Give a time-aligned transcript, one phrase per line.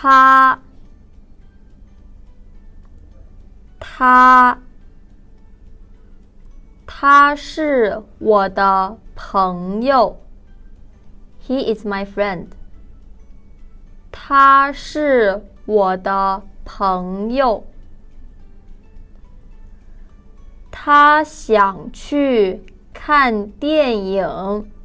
[0.00, 0.60] 他
[3.80, 4.62] 他
[6.86, 10.16] 他是我的朋友。
[11.44, 12.46] He is my friend
[14.12, 17.66] 他是我的朋友。
[20.70, 22.62] 他想去
[22.94, 24.77] 看电影。